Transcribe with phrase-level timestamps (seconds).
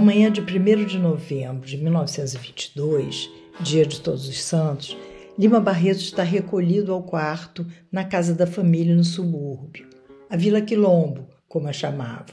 [0.00, 3.30] Na manhã de 1 de novembro de 1922,
[3.60, 4.96] dia de Todos os Santos,
[5.38, 9.86] Lima Barreto está recolhido ao quarto na casa da família no subúrbio,
[10.30, 12.32] a Vila Quilombo, como a chamava.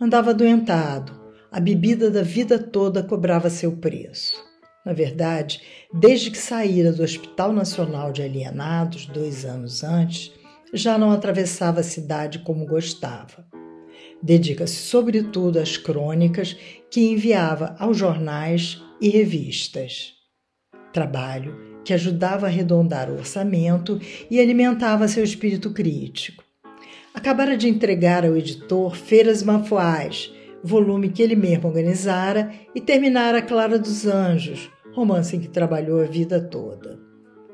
[0.00, 1.12] Andava adoentado,
[1.50, 4.36] a bebida da vida toda cobrava seu preço.
[4.84, 5.60] Na verdade,
[5.92, 10.32] desde que saíra do Hospital Nacional de Alienados, dois anos antes,
[10.72, 13.44] já não atravessava a cidade como gostava.
[14.22, 16.56] Dedica-se sobretudo às crônicas
[16.90, 20.14] que enviava aos jornais e revistas.
[20.92, 26.42] Trabalho que ajudava a arredondar o orçamento e alimentava seu espírito crítico.
[27.14, 33.78] Acabara de entregar ao editor Feiras Mafuais, volume que ele mesmo organizara, e terminara Clara
[33.78, 36.98] dos Anjos, romance em que trabalhou a vida toda.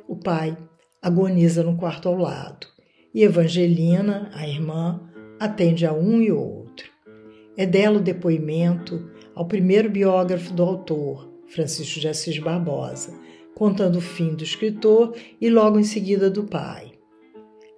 [0.09, 0.57] O pai
[1.01, 2.67] agoniza no quarto ao lado,
[3.15, 5.01] e Evangelina, a irmã,
[5.39, 6.62] atende a um e outro.
[7.57, 13.13] É dela o depoimento ao primeiro biógrafo do autor, Francisco de Assis Barbosa,
[13.55, 16.93] contando o fim do escritor e logo em seguida do pai.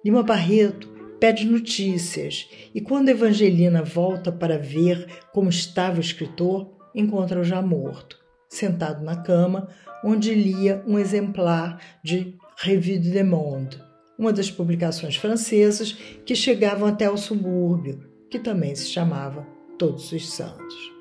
[0.03, 0.87] Lima Barreto
[1.19, 8.17] pede notícias e, quando Evangelina volta para ver como estava o escritor, encontra-o já morto,
[8.47, 9.67] sentado na cama,
[10.03, 13.77] onde lia um exemplar de Revue de Monde,
[14.17, 15.91] uma das publicações francesas
[16.25, 20.93] que chegavam até o subúrbio, que também se chamava Todos os Santos.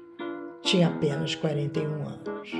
[0.60, 2.50] Tinha apenas 41 anos.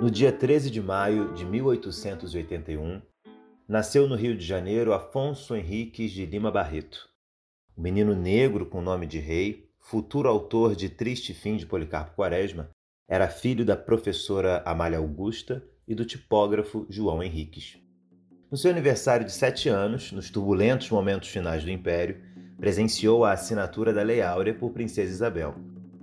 [0.00, 3.02] No dia 13 de maio de 1881,
[3.66, 7.08] nasceu no Rio de Janeiro Afonso Henriques de Lima Barreto,
[7.76, 12.70] o menino negro com nome de rei, futuro autor de Triste Fim de Policarpo Quaresma,
[13.08, 17.83] era filho da professora Amália Augusta e do tipógrafo João Henriques.
[18.54, 22.18] No seu aniversário de sete anos, nos turbulentos momentos finais do Império,
[22.56, 25.56] presenciou a assinatura da Lei Áurea por Princesa Isabel,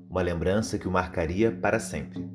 [0.10, 2.30] uma lembrança que o marcaria para sempre.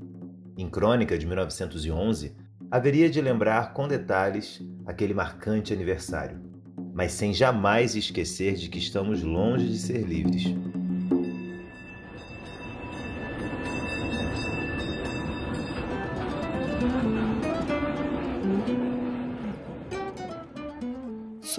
[0.56, 2.34] Em Crônica de 1911,
[2.70, 6.40] haveria de lembrar com detalhes aquele marcante aniversário,
[6.94, 10.44] mas sem jamais esquecer de que estamos longe de ser livres.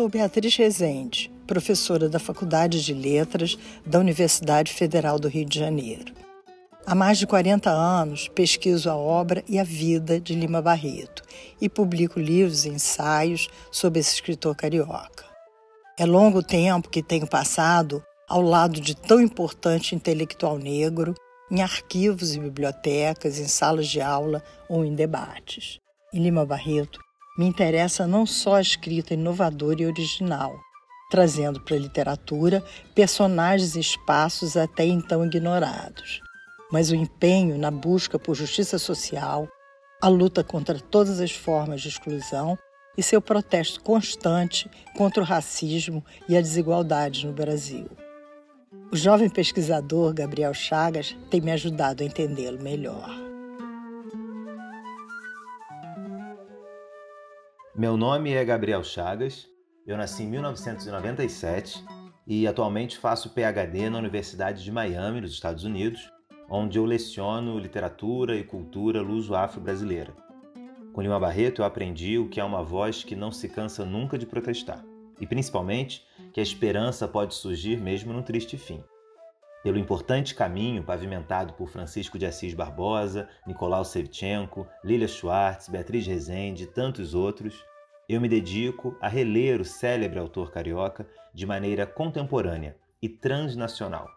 [0.07, 6.13] Sou Beatriz Rezende, professora da Faculdade de Letras da Universidade Federal do Rio de Janeiro.
[6.85, 11.23] Há mais de 40 anos pesquiso a obra e a vida de Lima Barreto
[11.59, 15.25] e publico livros e ensaios sobre esse escritor carioca.
[15.99, 21.13] É longo tempo que tenho passado ao lado de tão importante intelectual negro
[21.51, 25.81] em arquivos e bibliotecas, em salas de aula ou em debates.
[26.13, 26.97] Em Lima Barreto,
[27.37, 30.59] me interessa não só a escrita inovadora e original,
[31.09, 32.63] trazendo para a literatura
[32.95, 36.21] personagens e espaços até então ignorados,
[36.71, 39.47] mas o empenho na busca por justiça social,
[40.01, 42.57] a luta contra todas as formas de exclusão
[42.97, 47.87] e seu protesto constante contra o racismo e a desigualdade no Brasil.
[48.91, 53.26] O jovem pesquisador Gabriel Chagas tem me ajudado a entendê-lo melhor.
[57.77, 59.47] Meu nome é Gabriel Chagas,
[59.85, 61.85] eu nasci em 1997
[62.25, 66.11] e atualmente faço PhD na Universidade de Miami, nos Estados Unidos,
[66.49, 70.11] onde eu leciono literatura e cultura luso-afro-brasileira.
[70.91, 74.17] Com Lima Barreto eu aprendi o que é uma voz que não se cansa nunca
[74.17, 74.83] de protestar,
[75.21, 78.83] e principalmente que a esperança pode surgir mesmo num triste fim.
[79.63, 86.63] Pelo importante caminho pavimentado por Francisco de Assis Barbosa, Nicolau Sevchenko, Lilia Schwartz, Beatriz Rezende
[86.63, 87.65] e tantos outros,
[88.07, 94.07] eu me dedico a reler o célebre autor carioca de maneira contemporânea e transnacional,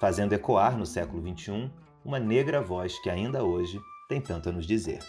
[0.00, 1.70] fazendo ecoar no século XXI
[2.02, 3.78] uma negra voz que ainda hoje
[4.08, 5.00] tem tanto a nos dizer.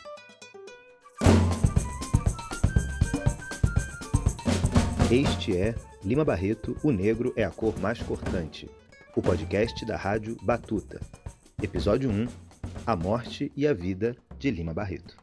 [5.10, 5.74] Este é
[6.04, 8.70] Lima Barreto, O Negro é a Cor Mais Cortante,
[9.16, 11.00] o podcast da Rádio Batuta.
[11.64, 12.28] Episódio 1
[12.86, 15.18] A Morte e a Vida de Lima Barreto.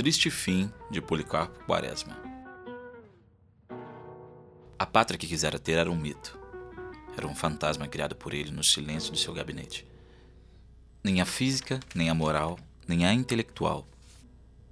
[0.00, 2.16] Triste Fim de Policarpo Quaresma.
[4.78, 6.40] A pátria que quisera ter era um mito.
[7.14, 9.86] Era um fantasma criado por ele no silêncio de seu gabinete.
[11.04, 12.58] Nem a física, nem a moral,
[12.88, 13.86] nem a intelectual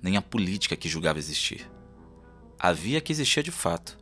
[0.00, 1.70] nem a política que julgava existir.
[2.58, 3.98] Havia que existia de fato.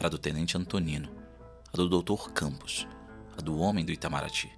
[0.00, 1.12] Era do tenente Antonino,
[1.72, 2.88] a do doutor Campos,
[3.38, 4.50] a do homem do Itamaraty.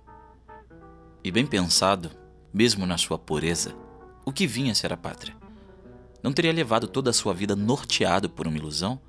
[1.23, 2.11] E bem pensado,
[2.51, 3.77] mesmo na sua pureza,
[4.25, 5.37] o que vinha ser a pátria?
[6.23, 9.01] Não teria levado toda a sua vida norteado por uma ilusão?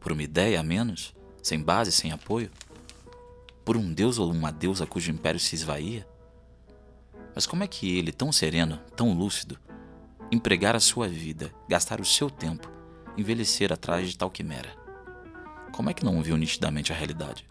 [0.00, 1.14] Por uma ideia a menos?
[1.40, 2.50] Sem base, sem apoio?
[3.64, 6.06] Por um deus ou uma deusa cujo império se esvaía?
[7.32, 9.56] Mas como é que ele, tão sereno, tão lúcido,
[10.32, 12.68] empregar a sua vida, gastar o seu tempo,
[13.16, 14.74] envelhecer atrás de tal quimera?
[15.72, 17.46] Como é que não viu nitidamente a realidade?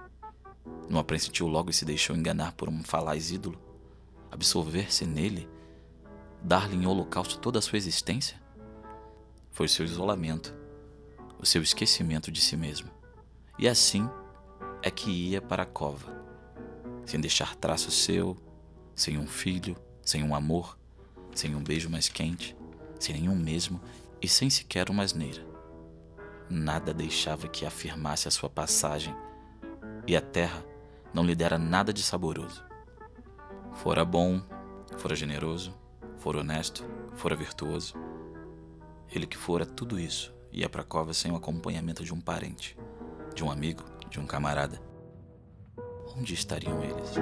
[0.89, 1.05] Não a
[1.47, 3.57] logo e se deixou enganar por um falaz ídolo?
[4.29, 5.47] Absorver-se nele?
[6.41, 8.44] Dar-lhe em holocausto toda a sua existência?
[9.55, 10.53] Foi seu isolamento,
[11.39, 12.89] o seu esquecimento de si mesmo.
[13.57, 14.09] E assim
[14.83, 16.13] é que ia para a cova,
[17.05, 18.35] sem deixar traço seu,
[18.93, 20.77] sem um filho, sem um amor,
[21.33, 22.53] sem um beijo mais quente,
[22.99, 23.79] sem nenhum mesmo
[24.21, 25.47] e sem sequer uma asneira.
[26.49, 29.15] Nada deixava que afirmasse a sua passagem,
[30.05, 30.65] e a terra
[31.13, 32.61] não lhe dera nada de saboroso.
[33.75, 34.41] Fora bom,
[34.97, 35.73] fora generoso,
[36.17, 37.93] fora honesto, fora virtuoso.
[39.11, 42.77] Ele que fora tudo isso ia para a cova sem o acompanhamento de um parente,
[43.33, 44.81] de um amigo, de um camarada.
[46.17, 47.15] Onde estariam eles?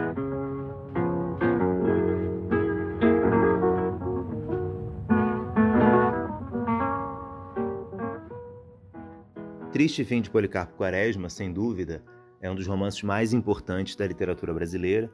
[9.72, 12.04] Triste Fim de Policarpo Quaresma, sem dúvida,
[12.40, 15.12] é um dos romances mais importantes da literatura brasileira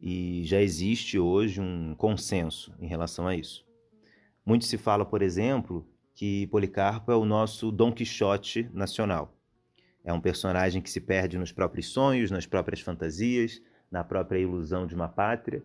[0.00, 3.62] e já existe hoje um consenso em relação a isso.
[4.46, 5.86] Muito se fala, por exemplo,
[6.20, 9.34] que Policarpo é o nosso Dom Quixote nacional.
[10.04, 14.86] É um personagem que se perde nos próprios sonhos, nas próprias fantasias, na própria ilusão
[14.86, 15.64] de uma pátria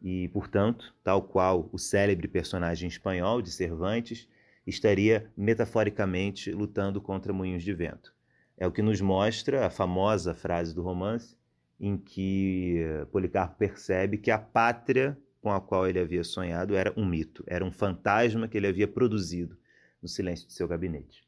[0.00, 4.26] e, portanto, tal qual o célebre personagem espanhol de Cervantes,
[4.66, 8.14] estaria metaforicamente lutando contra moinhos de vento.
[8.56, 11.36] É o que nos mostra a famosa frase do romance,
[11.78, 17.04] em que Policarpo percebe que a pátria com a qual ele havia sonhado era um
[17.04, 19.59] mito, era um fantasma que ele havia produzido
[20.02, 21.26] no silêncio de seu gabinete.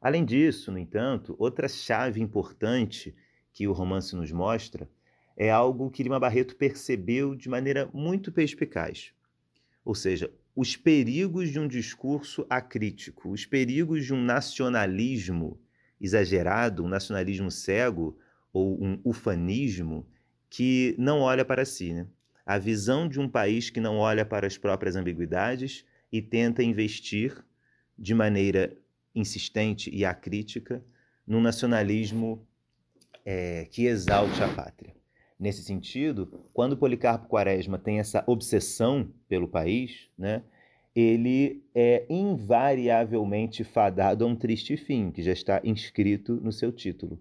[0.00, 3.14] Além disso, no entanto, outra chave importante
[3.52, 4.88] que o romance nos mostra
[5.36, 9.12] é algo que Lima Barreto percebeu de maneira muito perspicaz.
[9.84, 15.60] Ou seja, os perigos de um discurso acrítico, os perigos de um nacionalismo
[16.00, 18.18] exagerado, um nacionalismo cego
[18.52, 20.06] ou um ufanismo
[20.50, 21.92] que não olha para si.
[21.92, 22.06] Né?
[22.44, 27.44] A visão de um país que não olha para as próprias ambiguidades e tenta investir
[27.98, 28.76] de maneira
[29.14, 30.82] insistente e acrítica
[31.26, 32.46] num nacionalismo
[33.24, 34.94] é, que exalte a pátria.
[35.38, 40.42] Nesse sentido, quando Policarpo Quaresma tem essa obsessão pelo país, né,
[40.94, 47.20] ele é invariavelmente fadado a um triste fim, que já está inscrito no seu título.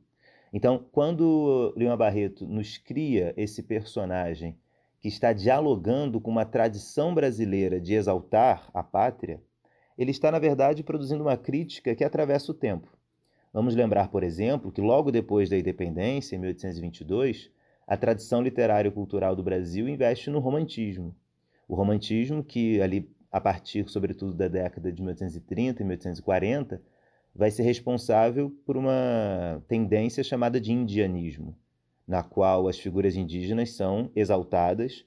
[0.52, 4.58] Então, quando Lima Barreto nos cria esse personagem
[5.00, 9.42] que está dialogando com uma tradição brasileira de exaltar a pátria,
[9.98, 12.88] ele está, na verdade, produzindo uma crítica que atravessa o tempo.
[13.54, 17.50] Vamos lembrar, por exemplo, que logo depois da independência, em 1822,
[17.88, 21.16] a tradição literária e cultural do Brasil investe no romantismo.
[21.68, 26.82] O romantismo, que ali a partir, sobretudo, da década de 1830 e 1840,
[27.36, 31.56] vai ser responsável por uma tendência chamada de indianismo,
[32.08, 35.06] na qual as figuras indígenas são exaltadas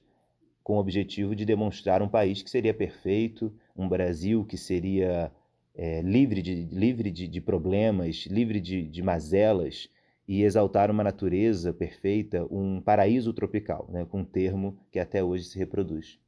[0.63, 5.31] com o objetivo de demonstrar um país que seria perfeito, um Brasil que seria
[5.75, 9.89] é, livre, de, livre de, de problemas, livre de, de mazelas,
[10.27, 15.43] e exaltar uma natureza perfeita, um paraíso tropical, né, com um termo que até hoje
[15.43, 16.19] se reproduz.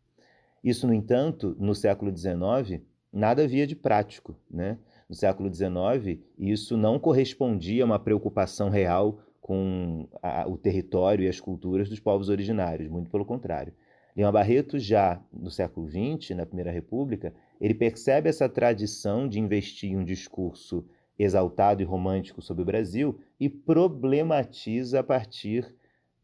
[0.64, 2.82] Isso, no entanto, no século XIX,
[3.12, 4.36] nada havia de prático.
[4.50, 4.78] Né?
[5.08, 11.28] No século XIX, isso não correspondia a uma preocupação real com a, o território e
[11.28, 13.74] as culturas dos povos originários, muito pelo contrário.
[14.16, 19.98] Lima Barreto, já no século XX, na Primeira República, ele percebe essa tradição de investir
[19.98, 20.86] um discurso
[21.18, 25.74] exaltado e romântico sobre o Brasil e problematiza a partir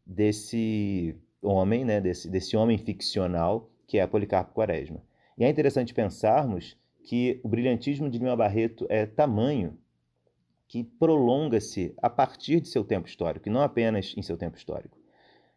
[0.06, 5.02] desse homem, né, desse, desse homem ficcional que é Policarpo Quaresma.
[5.36, 9.76] E é interessante pensarmos que o brilhantismo de Lima Barreto é tamanho
[10.68, 14.99] que prolonga-se a partir de seu tempo histórico, e não apenas em seu tempo histórico.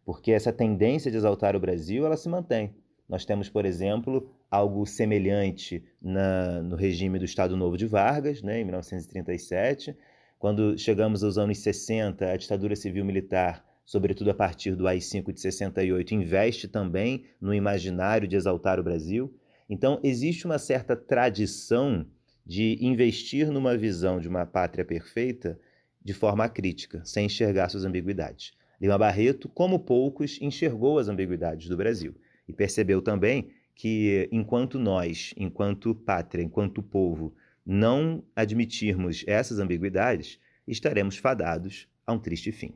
[0.05, 2.75] Porque essa tendência de exaltar o Brasil, ela se mantém.
[3.07, 8.61] Nós temos, por exemplo, algo semelhante na, no regime do Estado Novo de Vargas, né,
[8.61, 9.95] em 1937.
[10.39, 16.13] Quando chegamos aos anos 60, a ditadura civil-militar, sobretudo a partir do AI-5 de 68,
[16.13, 19.33] investe também no imaginário de exaltar o Brasil.
[19.69, 22.05] Então, existe uma certa tradição
[22.45, 25.57] de investir numa visão de uma pátria perfeita
[26.03, 28.51] de forma crítica, sem enxergar suas ambiguidades.
[28.79, 32.15] Lima Barreto, como poucos, enxergou as ambiguidades do Brasil
[32.47, 37.33] e percebeu também que, enquanto nós, enquanto pátria, enquanto povo,
[37.65, 42.73] não admitirmos essas ambiguidades, estaremos fadados a um triste fim.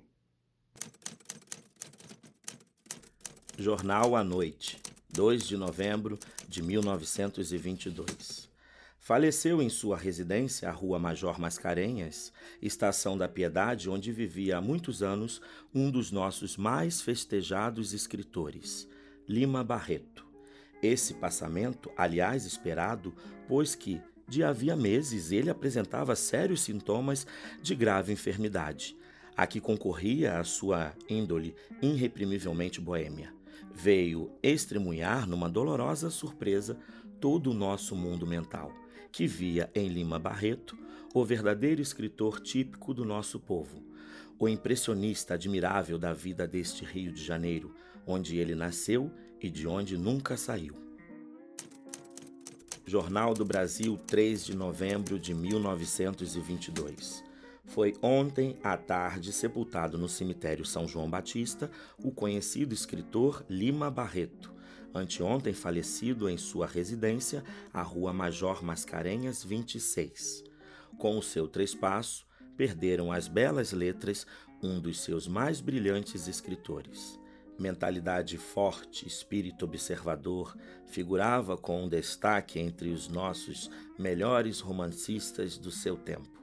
[3.57, 4.77] Jornal à Noite,
[5.09, 8.47] 2 de novembro de 1922.
[9.07, 15.01] Faleceu em sua residência, a Rua Major Mascarenhas, Estação da Piedade, onde vivia há muitos
[15.01, 15.41] anos
[15.73, 18.85] um dos nossos mais festejados escritores,
[19.25, 20.25] Lima Barreto.
[20.83, 23.15] Esse passamento, aliás esperado,
[23.47, 27.25] pois que, de havia meses, ele apresentava sérios sintomas
[27.61, 28.93] de grave enfermidade,
[29.37, 33.33] a que concorria a sua índole irreprimivelmente boêmia.
[33.73, 36.77] Veio estremunhar numa dolorosa surpresa
[37.21, 38.73] todo o nosso mundo mental
[39.11, 40.77] que via em Lima Barreto
[41.13, 43.81] o verdadeiro escritor típico do nosso povo,
[44.37, 47.73] o impressionista admirável da vida deste Rio de Janeiro,
[48.05, 49.11] onde ele nasceu
[49.41, 50.75] e de onde nunca saiu.
[52.85, 57.23] Jornal do Brasil, 3 de novembro de 1922.
[57.65, 61.69] Foi ontem à tarde sepultado no cemitério São João Batista
[62.01, 64.53] o conhecido escritor Lima Barreto,
[64.97, 70.43] anteontem falecido em sua residência, a Rua Major Mascarenhas 26.
[70.97, 72.25] Com o seu trespasso,
[72.57, 74.25] perderam as belas letras
[74.61, 77.19] um dos seus mais brilhantes escritores.
[77.59, 85.95] Mentalidade forte, espírito observador, figurava com um destaque entre os nossos melhores romancistas do seu
[85.97, 86.37] tempo.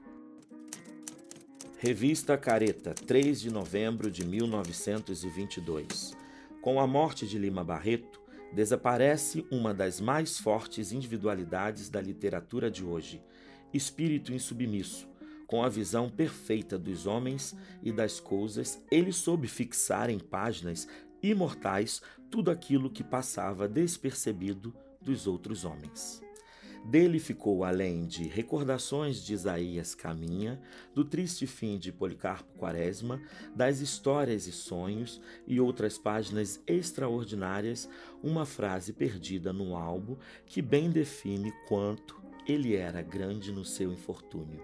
[1.78, 6.16] Revista Careta, 3 de novembro de 1922.
[6.60, 8.23] Com a morte de Lima Barreto,
[8.54, 13.20] desaparece uma das mais fortes individualidades da literatura de hoje,
[13.72, 15.08] espírito insubmisso.
[15.46, 20.88] Com a visão perfeita dos homens e das coisas, ele soube fixar em páginas
[21.22, 26.23] imortais tudo aquilo que passava despercebido dos outros homens.
[26.84, 30.60] Dele ficou, além de recordações de Isaías Caminha,
[30.94, 33.22] do triste fim de Policarpo Quaresma,
[33.56, 37.88] das histórias e sonhos e outras páginas extraordinárias,
[38.22, 44.62] uma frase perdida no álbum que bem define quanto ele era grande no seu infortúnio.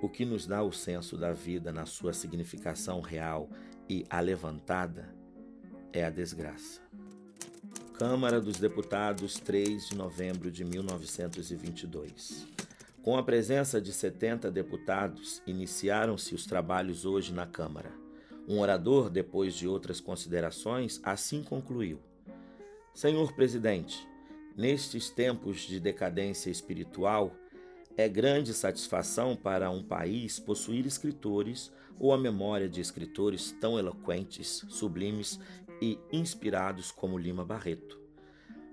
[0.00, 3.50] O que nos dá o senso da vida na sua significação real
[3.86, 5.14] e alevantada
[5.92, 6.80] é a desgraça.
[7.98, 12.44] Câmara dos Deputados, 3 de novembro de 1922.
[13.04, 17.92] Com a presença de 70 deputados, iniciaram-se os trabalhos hoje na Câmara.
[18.48, 22.00] Um orador, depois de outras considerações, assim concluiu:
[22.92, 24.04] Senhor Presidente,
[24.56, 27.32] nestes tempos de decadência espiritual,
[27.96, 31.70] é grande satisfação para um país possuir escritores
[32.00, 35.38] ou a memória de escritores tão eloquentes, sublimes
[35.80, 38.00] e inspirados como Lima Barreto.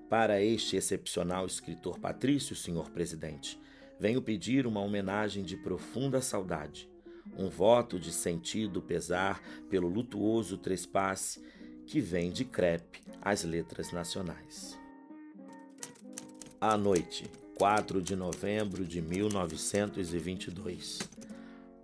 [0.10, 3.60] Para este excepcional escritor patrício, senhor presidente,
[4.00, 6.89] venho pedir uma homenagem de profunda saudade,
[7.38, 11.43] um voto de sentido pesar pelo lutuoso trespasse
[11.86, 14.77] que vem de crepe às letras nacionais.
[16.60, 21.00] À noite, 4 de novembro de 1922.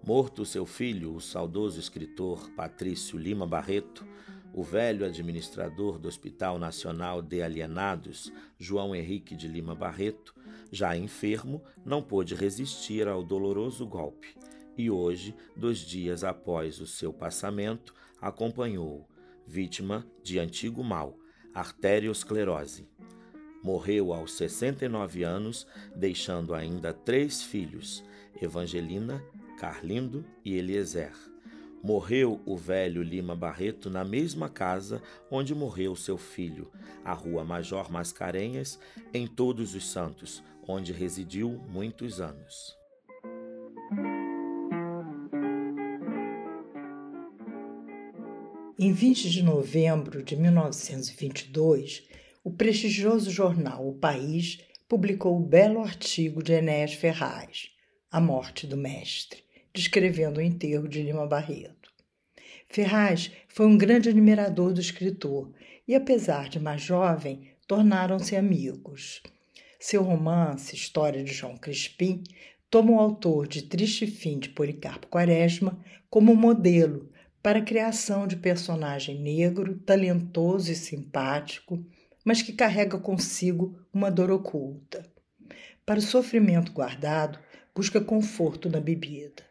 [0.04, 4.06] Morto seu filho, o saudoso escritor Patrício Lima Barreto,
[4.58, 10.34] o velho administrador do Hospital Nacional de Alienados, João Henrique de Lima Barreto,
[10.72, 14.36] já enfermo, não pôde resistir ao doloroso golpe
[14.76, 19.08] e hoje, dois dias após o seu passamento, acompanhou,
[19.46, 21.18] vítima de antigo mal,
[21.54, 22.88] arteriosclerose.
[23.64, 28.04] Morreu aos 69 anos, deixando ainda três filhos,
[28.42, 29.24] Evangelina,
[29.60, 31.14] Carlindo e Eliezer.
[31.88, 35.02] Morreu o velho Lima Barreto na mesma casa
[35.32, 36.70] onde morreu seu filho,
[37.02, 38.78] a Rua Major Mascarenhas,
[39.14, 42.76] em Todos os Santos, onde residiu muitos anos.
[48.78, 52.06] Em 20 de novembro de 1922,
[52.44, 57.70] o prestigioso jornal O País publicou o belo artigo de Enéas Ferraz,
[58.12, 61.77] A Morte do Mestre descrevendo o enterro de Lima Barreto.
[62.70, 65.52] Ferraz foi um grande admirador do escritor
[65.88, 69.22] e, apesar de mais jovem, tornaram-se amigos.
[69.80, 72.24] Seu romance, História de João Crispim,
[72.70, 77.10] toma o autor de Triste Fim de Policarpo Quaresma como modelo
[77.42, 81.84] para a criação de personagem negro, talentoso e simpático,
[82.26, 85.06] mas que carrega consigo uma dor oculta.
[85.86, 87.40] Para o sofrimento guardado,
[87.74, 89.44] busca conforto na bebida.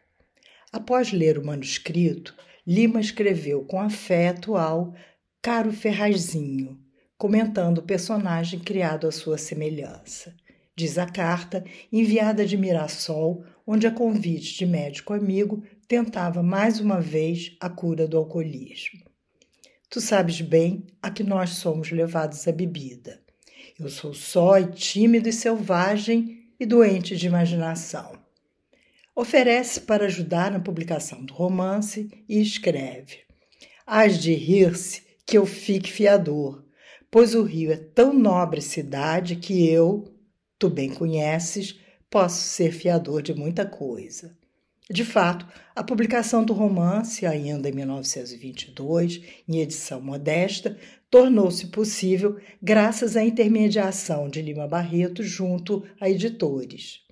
[0.71, 2.35] Após ler o manuscrito,
[2.69, 4.93] Lima escreveu com afeto ao
[5.41, 6.77] Caro Ferrazinho,
[7.17, 10.35] comentando o personagem criado à sua semelhança.
[10.75, 16.99] Diz a carta, enviada de Mirassol, onde, a convite de médico amigo, tentava mais uma
[16.99, 18.99] vez a cura do alcoolismo.
[19.89, 23.21] Tu sabes bem a que nós somos levados à bebida.
[23.79, 28.16] Eu sou só e tímido e selvagem e doente de imaginação.
[29.19, 33.21] Oferece para ajudar na publicação do romance e escreve:
[33.83, 36.63] Hás de rir-se que eu fique fiador,
[37.09, 40.13] pois o Rio é tão nobre cidade que eu,
[40.59, 41.79] tu bem conheces,
[42.11, 44.37] posso ser fiador de muita coisa.
[44.87, 49.19] De fato, a publicação do romance, ainda em 1922,
[49.49, 50.77] em edição modesta,
[51.09, 57.06] tornou-se possível graças à intermediação de Lima Barreto junto a editores.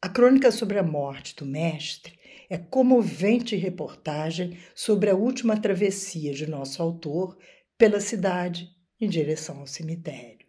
[0.00, 2.16] A crônica sobre a morte do mestre
[2.48, 7.36] é comovente reportagem sobre a última travessia de nosso autor
[7.76, 8.68] pela cidade
[9.00, 10.46] em direção ao cemitério.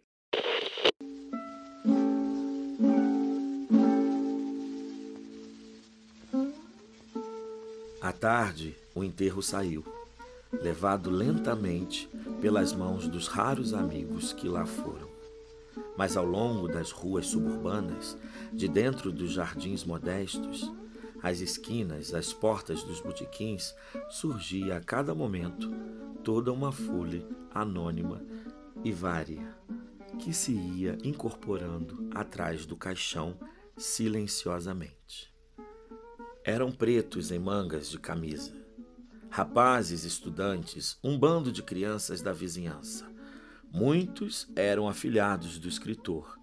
[8.00, 9.84] À tarde, o enterro saiu
[10.52, 12.08] levado lentamente
[12.40, 15.09] pelas mãos dos raros amigos que lá foram.
[16.00, 18.16] Mas ao longo das ruas suburbanas,
[18.54, 20.72] de dentro dos jardins modestos,
[21.22, 23.74] as esquinas, as portas dos botequins,
[24.08, 25.70] surgia a cada momento
[26.24, 28.24] toda uma folha anônima
[28.82, 29.54] e vária,
[30.18, 33.38] que se ia incorporando atrás do caixão
[33.76, 35.30] silenciosamente.
[36.42, 38.54] Eram pretos em mangas de camisa,
[39.28, 43.09] rapazes estudantes, um bando de crianças da vizinhança.
[43.72, 46.36] Muitos eram afilhados do escritor,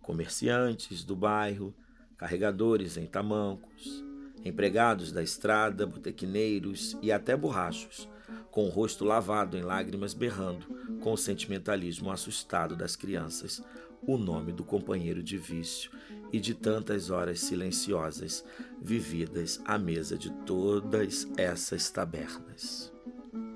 [0.00, 1.72] comerciantes do bairro,
[2.16, 4.04] carregadores em tamancos,
[4.44, 8.08] empregados da estrada, botequineiros e até borrachos,
[8.50, 10.66] com o rosto lavado em lágrimas berrando,
[11.00, 13.62] com o sentimentalismo assustado das crianças,
[14.04, 15.90] o nome do companheiro de vício
[16.32, 18.44] e de tantas horas silenciosas
[18.80, 22.91] vividas à mesa de todas essas tabernas.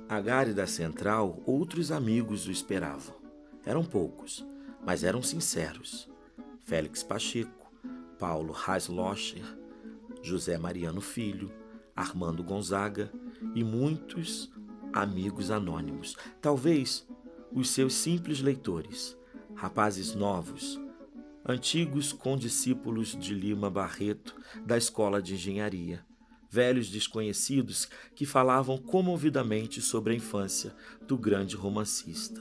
[0.08, 3.16] A Gárida Central, outros amigos o esperavam.
[3.64, 4.46] Eram poucos,
[4.84, 6.08] mas eram sinceros.
[6.60, 7.72] Félix Pacheco,
[8.16, 9.42] Paulo Reislocher,
[10.22, 11.52] José Mariano Filho,
[11.94, 13.10] Armando Gonzaga
[13.52, 14.52] e muitos
[14.92, 17.04] amigos anônimos, talvez
[17.50, 19.18] os seus simples leitores,
[19.56, 20.80] rapazes novos,
[21.44, 26.05] antigos condiscípulos de Lima Barreto da Escola de Engenharia,
[26.56, 30.74] velhos desconhecidos que falavam comovidamente sobre a infância
[31.06, 32.40] do grande romancista.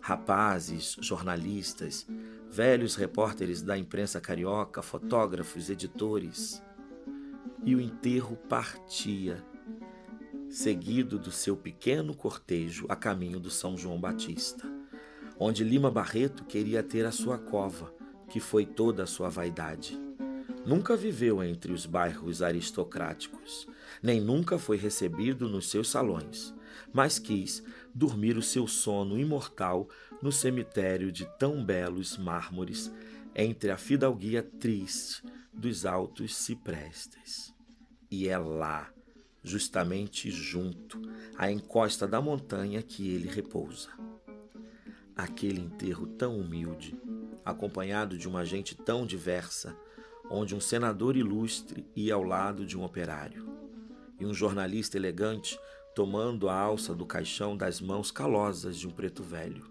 [0.00, 2.06] Rapazes, jornalistas,
[2.48, 6.62] velhos repórteres da imprensa carioca, fotógrafos, editores.
[7.64, 9.44] E o enterro partia,
[10.48, 14.80] seguido do seu pequeno cortejo a caminho do São João Batista
[15.42, 17.90] onde Lima Barreto queria ter a sua cova,
[18.28, 19.98] que foi toda a sua vaidade.
[20.66, 23.66] Nunca viveu entre os bairros aristocráticos,
[24.02, 26.54] nem nunca foi recebido nos seus salões,
[26.92, 27.62] mas quis
[27.94, 29.88] dormir o seu sono imortal
[30.22, 32.92] no cemitério de tão belos mármores,
[33.34, 37.54] entre a fidalguia triste dos altos ciprestes.
[38.10, 38.92] E é lá,
[39.42, 41.00] justamente junto
[41.38, 43.88] à encosta da montanha, que ele repousa
[45.20, 46.96] aquele enterro tão humilde,
[47.44, 49.76] acompanhado de uma gente tão diversa,
[50.30, 53.52] onde um senador ilustre ia ao lado de um operário,
[54.18, 55.58] e um jornalista elegante
[55.94, 59.68] tomando a alça do caixão das mãos calosas de um preto velho,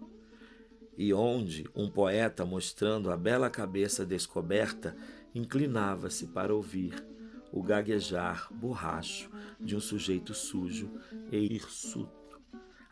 [0.98, 4.94] e onde um poeta mostrando a bela cabeça descoberta
[5.34, 7.02] inclinava-se para ouvir
[7.50, 10.90] o gaguejar borracho de um sujeito sujo
[11.32, 12.38] e hirsuto.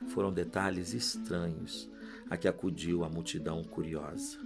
[0.08, 1.90] Foram detalhes estranhos
[2.30, 4.38] a que acudiu a multidão curiosa,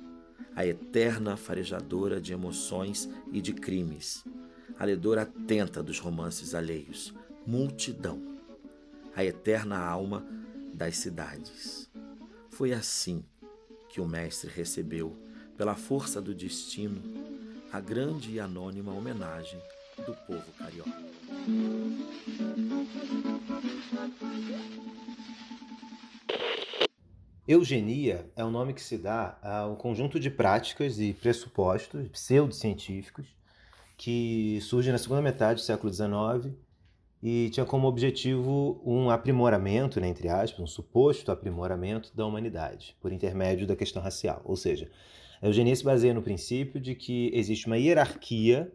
[0.54, 4.24] a eterna farejadora de emoções e de crimes,
[4.78, 7.14] a ledora atenta dos romances alheios,
[7.46, 8.20] multidão,
[9.14, 10.26] a eterna alma
[10.72, 11.90] das cidades.
[12.50, 13.24] Foi assim
[13.88, 15.16] que o mestre recebeu,
[15.56, 17.02] pela força do destino,
[17.70, 19.60] a grande e anônima homenagem
[20.04, 20.90] do povo carioca.
[27.46, 33.26] Eugenia é um nome que se dá a um conjunto de práticas e pressupostos pseudocientíficos
[33.96, 36.54] que surgem na segunda metade do século XIX
[37.20, 43.12] e tinha como objetivo um aprimoramento, né, entre aspas, um suposto aprimoramento da humanidade por
[43.12, 44.40] intermédio da questão racial.
[44.44, 44.88] Ou seja,
[45.40, 48.72] a eugenia se baseia no princípio de que existe uma hierarquia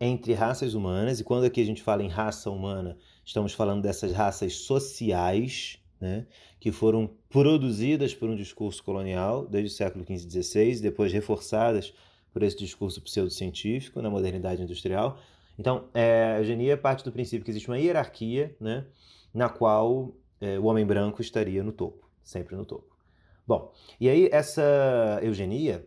[0.00, 4.12] entre raças humanas, e quando aqui a gente fala em raça humana, estamos falando dessas
[4.12, 6.26] raças sociais, né,
[6.58, 11.92] que foram produzidas por um discurso colonial desde o século XV e XVI, depois reforçadas
[12.32, 15.18] por esse discurso pseudocientífico na modernidade industrial.
[15.58, 18.86] Então, é, a eugenia parte do princípio que existe uma hierarquia né,
[19.34, 22.96] na qual é, o homem branco estaria no topo, sempre no topo.
[23.46, 25.86] Bom, e aí essa eugenia,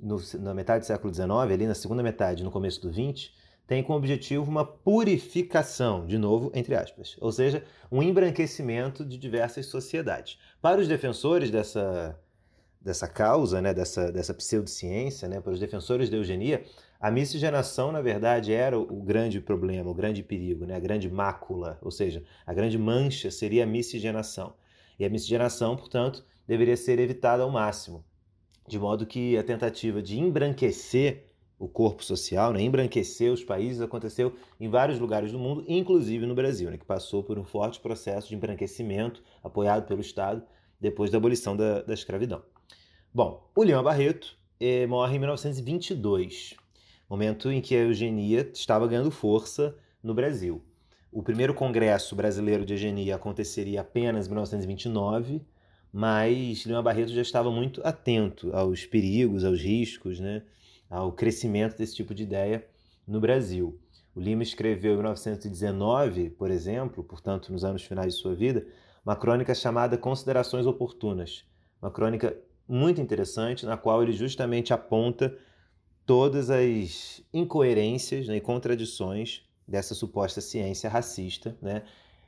[0.00, 3.30] no, na metade do século XIX, ali na segunda metade, no começo do XX,
[3.66, 9.66] tem como objetivo uma purificação, de novo, entre aspas, ou seja, um embranquecimento de diversas
[9.66, 10.38] sociedades.
[10.60, 12.18] Para os defensores dessa,
[12.80, 16.62] dessa causa, né, dessa, dessa pseudociência, né, para os defensores da eugenia,
[17.00, 21.78] a miscigenação, na verdade, era o grande problema, o grande perigo, né, a grande mácula,
[21.80, 24.54] ou seja, a grande mancha seria a miscigenação.
[24.98, 28.04] E a miscigenação, portanto, deveria ser evitada ao máximo,
[28.68, 31.24] de modo que a tentativa de embranquecer
[31.58, 36.34] o corpo social, né, embranquecer os países, aconteceu em vários lugares do mundo, inclusive no
[36.34, 40.42] Brasil, né, que passou por um forte processo de embranquecimento apoiado pelo Estado
[40.80, 42.42] depois da abolição da, da escravidão.
[43.12, 46.54] Bom, o Lima Barreto eh, morre em 1922,
[47.08, 50.62] momento em que a eugenia estava ganhando força no Brasil.
[51.12, 55.42] O primeiro congresso brasileiro de eugenia aconteceria apenas em 1929,
[55.92, 60.42] mas Lima Barreto já estava muito atento aos perigos, aos riscos, né?
[60.88, 62.66] Ao crescimento desse tipo de ideia
[63.06, 63.78] no Brasil.
[64.14, 68.66] O Lima escreveu em 1919, por exemplo, portanto, nos anos finais de sua vida,
[69.04, 71.44] uma crônica chamada Considerações Oportunas,
[71.82, 75.36] uma crônica muito interessante na qual ele justamente aponta
[76.06, 81.82] todas as incoerências né, e contradições dessa suposta ciência racista, né,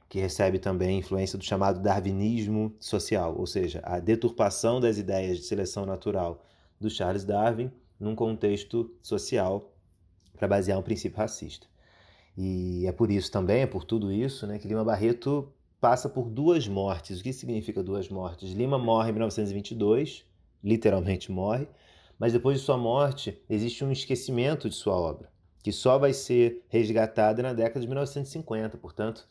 [0.09, 5.45] que recebe também influência do chamado darwinismo social, ou seja, a deturpação das ideias de
[5.45, 6.45] seleção natural
[6.81, 9.73] do Charles Darwin num contexto social
[10.37, 11.67] para basear um princípio racista.
[12.37, 16.29] E é por isso também, é por tudo isso, né, que Lima Barreto passa por
[16.29, 17.21] duas mortes.
[17.21, 18.53] O que significa duas mortes?
[18.53, 20.25] Lima morre em 1922,
[20.63, 21.67] literalmente morre,
[22.19, 25.31] mas depois de sua morte existe um esquecimento de sua obra,
[25.63, 29.27] que só vai ser resgatada na década de 1950, portanto,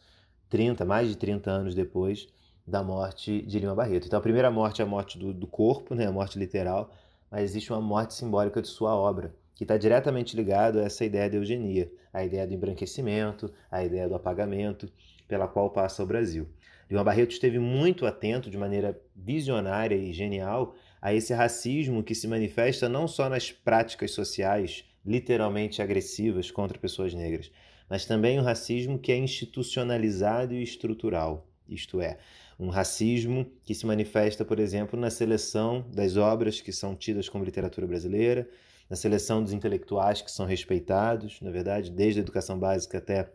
[0.50, 2.28] 30, mais de 30 anos depois
[2.66, 4.08] da morte de Lima Barreto.
[4.08, 6.92] Então a primeira morte é a morte do, do corpo, né, a morte literal,
[7.36, 11.30] mas existe uma morte simbólica de sua obra, que está diretamente ligado a essa ideia
[11.30, 14.90] de eugenia, a ideia do embranquecimento, a ideia do apagamento,
[15.28, 16.48] pela qual passa o Brasil.
[16.90, 22.26] Lima Barreto esteve muito atento, de maneira visionária e genial, a esse racismo que se
[22.26, 27.52] manifesta não só nas práticas sociais literalmente agressivas contra pessoas negras,
[27.90, 32.18] mas também o racismo que é institucionalizado e estrutural, isto é,
[32.60, 37.44] um racismo que se manifesta, por exemplo, na seleção das obras que são tidas como
[37.44, 38.50] literatura brasileira,
[38.90, 43.30] na seleção dos intelectuais que são respeitados, na verdade, desde a educação básica até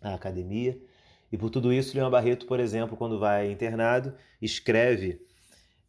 [0.00, 0.78] a academia.
[1.30, 5.20] E por tudo isso, Leão Barreto, por exemplo, quando vai internado, escreve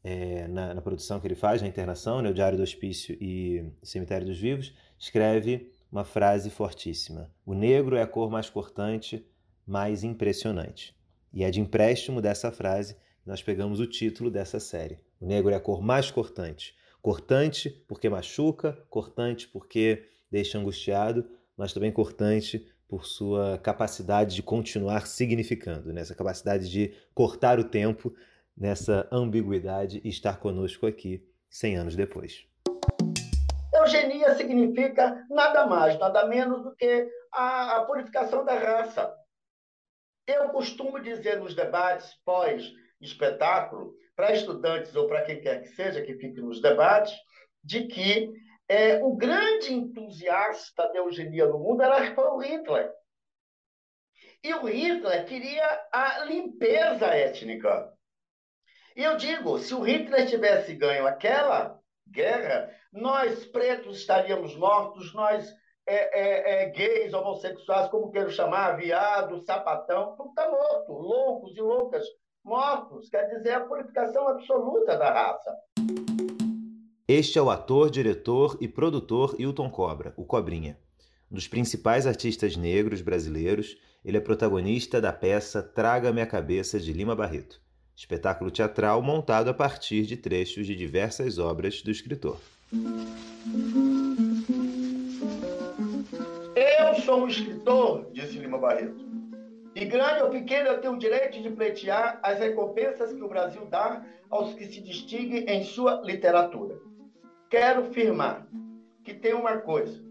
[0.03, 3.65] é, na, na, produção que ele faz, na internação, né, o Diário do Hospício e
[3.83, 9.25] Cemitério dos Vivos, escreve uma frase fortíssima: O negro é a cor mais cortante,
[9.65, 10.95] mais impressionante.
[11.31, 14.99] E é de empréstimo dessa frase que nós pegamos o título dessa série.
[15.19, 16.75] O negro é a cor mais cortante.
[17.01, 25.05] Cortante porque machuca, cortante porque deixa angustiado, mas também cortante por sua capacidade de continuar
[25.05, 26.17] significando, nessa né?
[26.17, 28.13] capacidade de cortar o tempo
[28.57, 32.45] nessa ambiguidade e estar conosco aqui 100 anos depois.
[33.73, 39.15] Eugenia significa nada mais, nada menos do que a, a purificação da raça.
[40.29, 46.13] Eu costumo dizer nos debates pós-espetáculo, para estudantes ou para quem quer que seja que
[46.13, 47.17] fique nos debates,
[47.63, 48.31] de que
[48.67, 52.91] é, o grande entusiasta da eugenia no mundo era o Hitler.
[54.43, 57.91] E o Hitler queria a limpeza étnica.
[58.95, 65.51] E eu digo, se o Hitler tivesse ganho aquela guerra, nós pretos estaríamos mortos, nós
[65.89, 71.61] é, é, é, gays, homossexuais, como quero chamar, viado, sapatão, tudo está morto, loucos e
[71.61, 72.03] loucas,
[72.43, 75.51] mortos, quer dizer, a purificação absoluta da raça.
[77.07, 80.77] Este é o ator, diretor e produtor Hilton Cobra, o Cobrinha.
[81.31, 83.75] Um dos principais artistas negros brasileiros,
[84.05, 87.59] ele é protagonista da peça Traga-me a Cabeça de Lima Barreto,
[87.95, 92.37] espetáculo teatral montado a partir de trechos de diversas obras do escritor.
[96.99, 99.07] Sou um escritor, disse Lima Barreto,
[99.75, 103.65] E grande ou pequeno, eu tenho o direito de pleitear as recompensas que o Brasil
[103.65, 106.77] dá aos que se distinguem em sua literatura.
[107.49, 108.47] Quero afirmar
[109.03, 110.03] que tem uma coisa.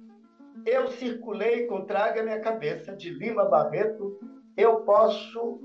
[0.67, 4.19] Eu circulei com Traga Minha Cabeça, de Lima Barreto.
[4.57, 5.61] Eu posso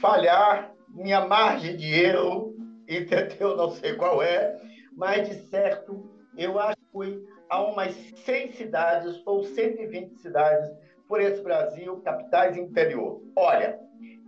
[0.00, 2.54] falhar, minha margem de erro,
[2.88, 3.56] entendeu?
[3.56, 4.60] Não sei qual é,
[4.96, 10.70] mas de certo, eu acho que fui a umas 100 cidades ou 120 cidades
[11.08, 13.22] por esse Brasil, capitais e interior.
[13.34, 13.78] Olha,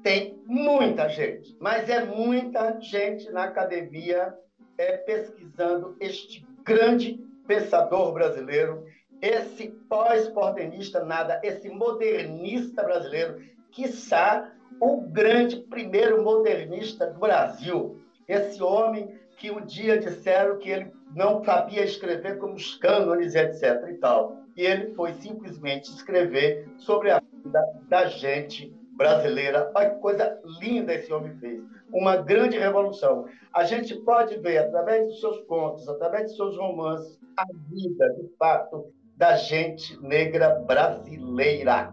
[0.02, 4.34] tem muita gente, mas é muita gente na academia
[4.78, 8.86] é, pesquisando este grande pensador brasileiro,
[9.20, 18.00] esse pós-modernista nada, esse modernista brasileiro, quiçá o grande primeiro modernista do Brasil.
[18.26, 23.88] Esse homem que um dia disseram que ele não sabia escrever como os cânones, etc.
[23.88, 24.36] e tal.
[24.54, 29.72] E ele foi simplesmente escrever sobre a vida da gente brasileira.
[29.74, 31.62] Olha que coisa linda esse homem fez.
[31.90, 33.24] Uma grande revolução.
[33.52, 38.28] A gente pode ver, através dos seus contos, através dos seus romances, a vida, de
[38.36, 41.90] fato, da gente negra brasileira.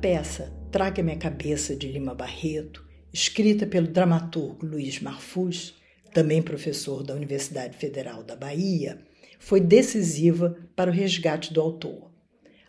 [0.00, 5.74] Peça Traga Minha Cabeça de Lima Barreto, escrita pelo dramaturgo Luiz Marfus,
[6.14, 9.02] também professor da Universidade Federal da Bahia,
[9.38, 12.10] foi decisiva para o resgate do autor.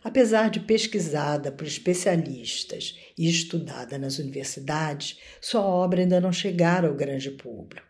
[0.04, 6.96] Apesar de pesquisada por especialistas e estudada nas universidades, sua obra ainda não chegara ao
[6.96, 7.88] grande público.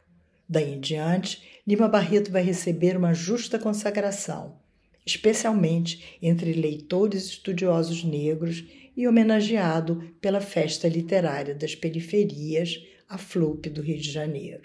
[0.48, 4.60] Daí em diante, Lima Barreto vai receber uma justa consagração,
[5.04, 8.64] especialmente entre leitores estudiosos negros
[8.96, 14.64] e homenageado pela Festa Literária das Periferias, a FLUP do Rio de Janeiro.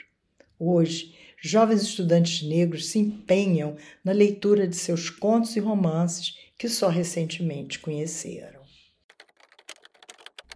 [0.58, 6.88] Hoje, jovens estudantes negros se empenham na leitura de seus contos e romances que só
[6.88, 8.62] recentemente conheceram.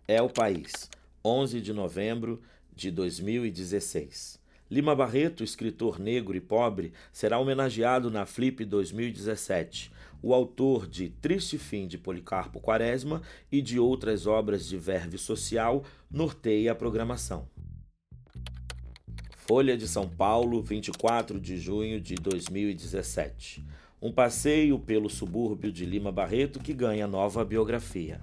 [0.08, 0.88] É o País,
[1.24, 2.42] 11 de novembro
[2.74, 4.40] de 2016.
[4.70, 9.90] Lima Barreto, escritor negro e pobre, será homenageado na Flip 2017.
[10.22, 15.82] O autor de Triste Fim de Policarpo Quaresma e de outras obras de verve social
[16.10, 17.48] norteia a programação.
[19.34, 23.64] Folha de São Paulo, 24 de junho de 2017.
[24.00, 28.20] Um passeio pelo subúrbio de Lima Barreto que ganha nova biografia.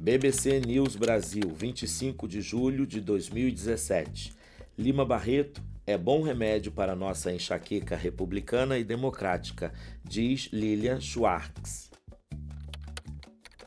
[0.00, 4.32] BBC News Brasil, 25 de julho de 2017.
[4.76, 9.72] Lima Barreto é bom remédio para nossa enxaqueca republicana e democrática,
[10.04, 11.90] diz Lilian Schwartz.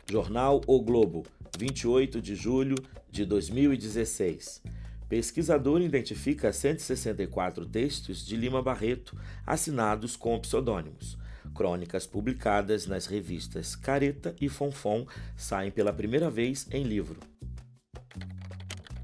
[0.07, 1.25] Jornal O Globo,
[1.57, 2.75] 28 de julho
[3.09, 4.61] de 2016.
[5.09, 11.17] Pesquisador identifica 164 textos de Lima Barreto assinados com pseudônimos.
[11.55, 17.19] Crônicas publicadas nas revistas Careta e Fonfon saem pela primeira vez em livro.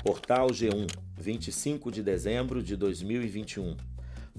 [0.04, 3.76] Portal G1, 25 de dezembro de 2021.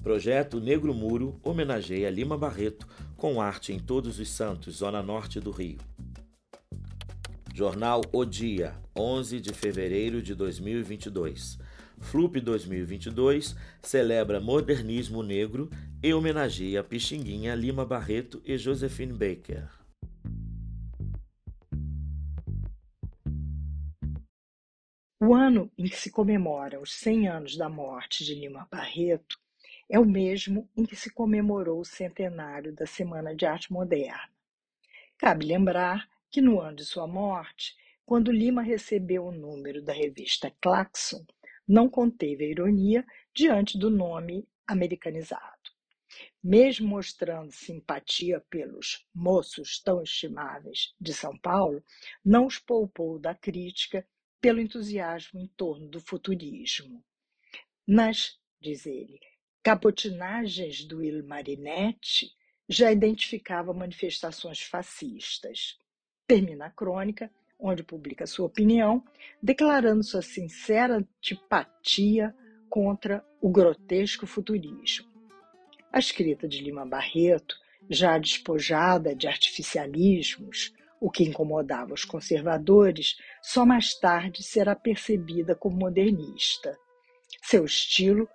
[0.01, 5.51] Projeto Negro Muro homenageia Lima Barreto com arte em Todos os Santos, zona norte do
[5.51, 5.77] Rio.
[7.53, 11.59] Jornal O Dia, 11 de fevereiro de 2022.
[11.99, 15.69] Flup 2022 celebra modernismo negro
[16.01, 19.78] e homenageia Pixinguinha, Lima Barreto e Josephine Baker.
[25.21, 29.37] O ano em que se comemora os 100 anos da morte de Lima Barreto
[29.89, 34.31] é o mesmo em que se comemorou o centenário da Semana de Arte Moderna.
[35.17, 40.55] Cabe lembrar que no ano de sua morte, quando Lima recebeu o número da revista
[40.61, 41.25] Claxon,
[41.67, 45.43] não conteve a ironia diante do nome americanizado.
[46.41, 51.83] Mesmo mostrando simpatia pelos moços tão estimáveis de São Paulo,
[52.23, 54.07] não os poupou da crítica
[54.41, 57.03] pelo entusiasmo em torno do futurismo.
[57.87, 59.19] Nas, diz ele,
[59.63, 62.31] capotinagens do Il Marinetti
[62.67, 65.77] já identificava manifestações fascistas.
[66.27, 69.03] Termina a crônica, onde publica sua opinião,
[69.41, 72.33] declarando sua sincera antipatia
[72.69, 75.09] contra o grotesco futurismo.
[75.91, 77.57] A escrita de Lima Barreto,
[77.89, 85.77] já despojada de artificialismos, o que incomodava os conservadores, só mais tarde será percebida como
[85.77, 86.77] modernista.
[87.41, 88.27] Seu estilo,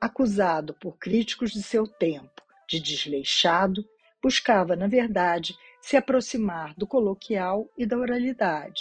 [0.00, 3.84] acusado por críticos de seu tempo de desleixado,
[4.22, 8.80] buscava, na verdade, se aproximar do coloquial e da oralidade.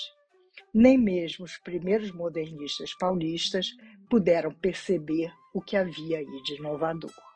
[0.73, 3.75] Nem mesmo os primeiros modernistas paulistas
[4.09, 7.30] puderam perceber o que havia aí de inovador.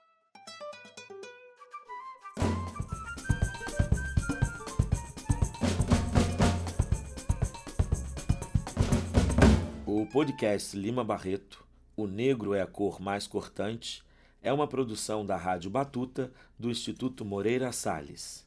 [9.97, 14.03] O podcast Lima Barreto, O Negro é a Cor Mais Cortante,
[14.43, 18.45] é uma produção da Rádio Batuta do Instituto Moreira Salles.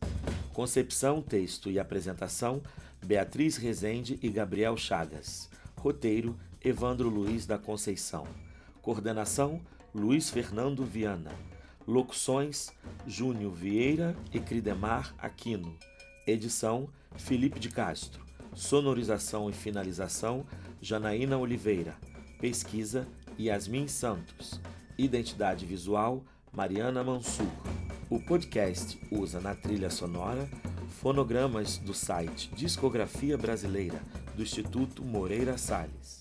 [0.53, 2.61] Concepção, texto e apresentação:
[3.03, 5.49] Beatriz Rezende e Gabriel Chagas.
[5.75, 8.27] Roteiro: Evandro Luiz da Conceição.
[8.83, 9.59] Coordenação:
[9.95, 11.33] Luiz Fernando Viana.
[11.87, 12.71] Locuções:
[13.07, 15.75] Júnior Vieira e Cridemar Aquino.
[16.27, 18.23] Edição: Felipe de Castro.
[18.55, 20.45] Sonorização e finalização:
[20.81, 21.97] Janaína Oliveira.
[22.41, 23.07] Pesquisa:
[23.39, 24.61] Yasmin Santos.
[24.99, 27.47] Identidade visual: Mariana Mansur.
[28.11, 30.49] O podcast usa na trilha sonora
[30.89, 34.01] fonogramas do site Discografia Brasileira
[34.35, 36.18] do Instituto Moreira Salles.